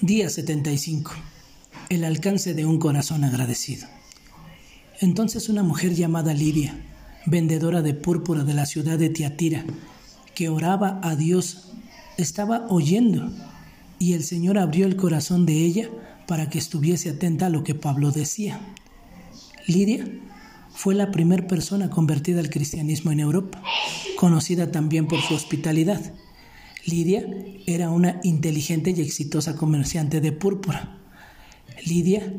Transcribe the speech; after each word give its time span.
Día 0.00 0.28
75. 0.28 1.12
El 1.88 2.04
alcance 2.04 2.52
de 2.52 2.66
un 2.66 2.78
corazón 2.78 3.22
agradecido. 3.22 3.86
Entonces 5.00 5.48
una 5.48 5.62
mujer 5.62 5.94
llamada 5.94 6.34
Lidia, 6.34 6.76
vendedora 7.26 7.80
de 7.80 7.94
púrpura 7.94 8.42
de 8.42 8.54
la 8.54 8.66
ciudad 8.66 8.98
de 8.98 9.08
Tiatira, 9.08 9.64
que 10.34 10.48
oraba 10.48 10.98
a 11.02 11.14
Dios, 11.14 11.72
estaba 12.18 12.66
oyendo 12.68 13.30
y 14.00 14.14
el 14.14 14.24
Señor 14.24 14.58
abrió 14.58 14.84
el 14.86 14.96
corazón 14.96 15.46
de 15.46 15.64
ella 15.64 15.88
para 16.26 16.50
que 16.50 16.58
estuviese 16.58 17.10
atenta 17.10 17.46
a 17.46 17.50
lo 17.50 17.62
que 17.62 17.76
Pablo 17.76 18.10
decía. 18.10 18.60
Lidia 19.68 20.06
fue 20.74 20.96
la 20.96 21.12
primera 21.12 21.46
persona 21.46 21.88
convertida 21.88 22.40
al 22.40 22.50
cristianismo 22.50 23.12
en 23.12 23.20
Europa, 23.20 23.62
conocida 24.16 24.72
también 24.72 25.06
por 25.06 25.20
su 25.22 25.34
hospitalidad. 25.34 26.14
Lidia 26.86 27.26
era 27.66 27.90
una 27.90 28.20
inteligente 28.24 28.92
y 28.96 29.00
exitosa 29.00 29.56
comerciante 29.56 30.20
de 30.20 30.32
púrpura. 30.32 30.98
Lidia 31.86 32.34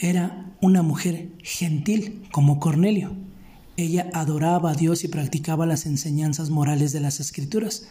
era 0.00 0.52
una 0.60 0.82
mujer 0.82 1.28
gentil 1.42 2.22
como 2.32 2.58
Cornelio. 2.58 3.16
Ella 3.76 4.10
adoraba 4.14 4.72
a 4.72 4.74
Dios 4.74 5.04
y 5.04 5.08
practicaba 5.08 5.66
las 5.66 5.86
enseñanzas 5.86 6.50
morales 6.50 6.92
de 6.92 7.00
las 7.00 7.20
Escrituras, 7.20 7.86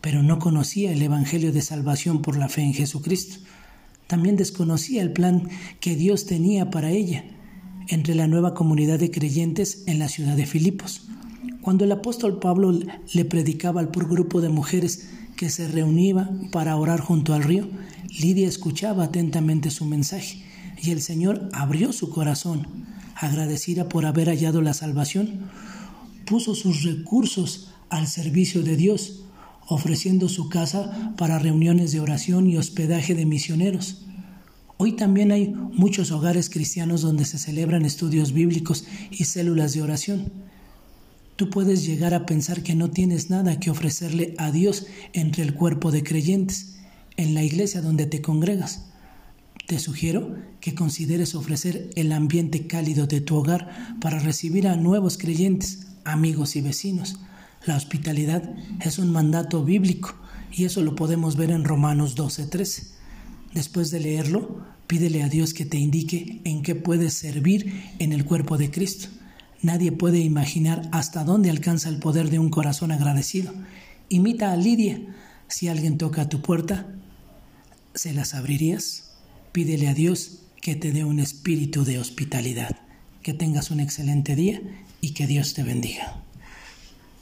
pero 0.00 0.22
no 0.22 0.38
conocía 0.38 0.92
el 0.92 1.02
Evangelio 1.02 1.52
de 1.52 1.62
salvación 1.62 2.22
por 2.22 2.36
la 2.36 2.48
fe 2.48 2.62
en 2.62 2.74
Jesucristo. 2.74 3.38
También 4.06 4.36
desconocía 4.36 5.02
el 5.02 5.12
plan 5.12 5.48
que 5.80 5.96
Dios 5.96 6.26
tenía 6.26 6.70
para 6.70 6.90
ella 6.90 7.24
entre 7.88 8.14
la 8.14 8.28
nueva 8.28 8.54
comunidad 8.54 8.98
de 8.98 9.10
creyentes 9.10 9.84
en 9.86 9.98
la 9.98 10.08
ciudad 10.08 10.36
de 10.36 10.46
Filipos. 10.46 11.08
Cuando 11.62 11.84
el 11.84 11.92
apóstol 11.92 12.40
Pablo 12.40 12.76
le 13.12 13.24
predicaba 13.24 13.80
al 13.80 13.88
por 13.88 14.08
grupo 14.08 14.40
de 14.40 14.48
mujeres 14.48 15.08
que 15.36 15.48
se 15.48 15.68
reunía 15.68 16.28
para 16.50 16.76
orar 16.76 17.00
junto 17.00 17.34
al 17.34 17.44
río, 17.44 17.68
Lidia 18.20 18.48
escuchaba 18.48 19.04
atentamente 19.04 19.70
su 19.70 19.84
mensaje 19.84 20.42
y 20.82 20.90
el 20.90 21.00
Señor 21.00 21.48
abrió 21.52 21.92
su 21.92 22.10
corazón, 22.10 22.66
agradecida 23.14 23.88
por 23.88 24.06
haber 24.06 24.28
hallado 24.28 24.60
la 24.60 24.74
salvación, 24.74 25.50
puso 26.26 26.56
sus 26.56 26.82
recursos 26.82 27.70
al 27.90 28.08
servicio 28.08 28.62
de 28.62 28.76
Dios, 28.76 29.22
ofreciendo 29.68 30.28
su 30.28 30.48
casa 30.48 31.14
para 31.16 31.38
reuniones 31.38 31.92
de 31.92 32.00
oración 32.00 32.48
y 32.48 32.56
hospedaje 32.56 33.14
de 33.14 33.24
misioneros. 33.24 34.04
Hoy 34.78 34.96
también 34.96 35.30
hay 35.30 35.54
muchos 35.54 36.10
hogares 36.10 36.50
cristianos 36.50 37.02
donde 37.02 37.24
se 37.24 37.38
celebran 37.38 37.84
estudios 37.84 38.32
bíblicos 38.32 38.84
y 39.12 39.24
células 39.24 39.74
de 39.74 39.82
oración. 39.82 40.51
Tú 41.36 41.48
puedes 41.48 41.86
llegar 41.86 42.14
a 42.14 42.26
pensar 42.26 42.62
que 42.62 42.74
no 42.74 42.90
tienes 42.90 43.30
nada 43.30 43.58
que 43.58 43.70
ofrecerle 43.70 44.34
a 44.38 44.50
Dios 44.50 44.86
entre 45.12 45.42
el 45.42 45.54
cuerpo 45.54 45.90
de 45.90 46.02
creyentes, 46.02 46.76
en 47.16 47.34
la 47.34 47.42
iglesia 47.42 47.80
donde 47.80 48.06
te 48.06 48.20
congregas. 48.20 48.86
Te 49.66 49.78
sugiero 49.78 50.34
que 50.60 50.74
consideres 50.74 51.34
ofrecer 51.34 51.90
el 51.94 52.12
ambiente 52.12 52.66
cálido 52.66 53.06
de 53.06 53.20
tu 53.20 53.36
hogar 53.36 53.96
para 54.00 54.18
recibir 54.18 54.68
a 54.68 54.76
nuevos 54.76 55.16
creyentes, 55.16 55.86
amigos 56.04 56.56
y 56.56 56.60
vecinos. 56.60 57.18
La 57.64 57.76
hospitalidad 57.76 58.54
es 58.80 58.98
un 58.98 59.10
mandato 59.12 59.64
bíblico 59.64 60.14
y 60.52 60.64
eso 60.64 60.82
lo 60.82 60.94
podemos 60.94 61.36
ver 61.36 61.50
en 61.50 61.64
Romanos 61.64 62.14
12:13. 62.16 62.88
Después 63.54 63.90
de 63.90 64.00
leerlo, 64.00 64.64
pídele 64.86 65.22
a 65.22 65.28
Dios 65.28 65.54
que 65.54 65.64
te 65.64 65.78
indique 65.78 66.40
en 66.44 66.62
qué 66.62 66.74
puedes 66.74 67.14
servir 67.14 67.72
en 67.98 68.12
el 68.12 68.24
cuerpo 68.24 68.58
de 68.58 68.70
Cristo. 68.70 69.08
Nadie 69.62 69.92
puede 69.92 70.18
imaginar 70.18 70.88
hasta 70.90 71.22
dónde 71.22 71.48
alcanza 71.48 71.88
el 71.88 71.98
poder 71.98 72.30
de 72.30 72.40
un 72.40 72.50
corazón 72.50 72.90
agradecido. 72.90 73.54
Imita 74.08 74.52
a 74.52 74.56
Lidia. 74.56 75.00
Si 75.46 75.68
alguien 75.68 75.98
toca 75.98 76.28
tu 76.28 76.42
puerta, 76.42 76.86
¿se 77.94 78.12
las 78.12 78.34
abrirías? 78.34 79.12
Pídele 79.52 79.88
a 79.88 79.94
Dios 79.94 80.40
que 80.60 80.74
te 80.74 80.90
dé 80.90 81.04
un 81.04 81.20
espíritu 81.20 81.84
de 81.84 81.98
hospitalidad. 81.98 82.76
Que 83.22 83.34
tengas 83.34 83.70
un 83.70 83.78
excelente 83.78 84.34
día 84.34 84.60
y 85.00 85.14
que 85.14 85.28
Dios 85.28 85.54
te 85.54 85.62
bendiga. 85.62 86.22